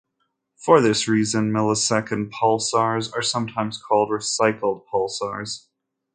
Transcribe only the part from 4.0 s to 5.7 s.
recycled pulsars.